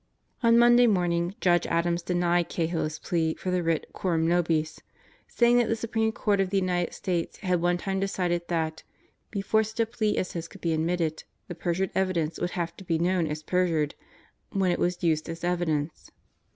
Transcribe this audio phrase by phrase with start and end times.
[0.41, 4.03] On Monday morning Judge Adams denied Cahill his plea for Out of the DeviTs Clutches
[4.03, 4.81] 161 the writ coram nobis,
[5.27, 8.81] saying that the Supreme Court of the United States had one time decided that,
[9.29, 12.83] before such a plea as his could be admitted, the perjured evidence would have to
[12.83, 13.93] be known as perjured
[14.49, 16.09] when it was used as evidence.